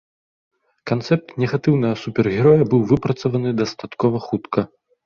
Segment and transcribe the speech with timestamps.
[0.91, 4.71] Канцэпт негатыўнага супергероя быў выпрацаваны дастаткова хутка.